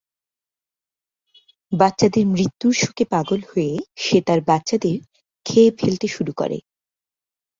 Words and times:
বাচ্চাদের 1.71 2.25
মৃত্যুর 2.27 2.73
শোকে 2.73 3.05
পাগল 3.05 3.39
হয়ে 3.51 3.73
সে 3.95 4.17
তার 4.27 4.39
বাচ্চাদের 4.47 4.97
খেয়ে 5.45 5.71
ফেলতে 5.79 6.07
শুরু 6.07 6.31
করে। 6.37 6.57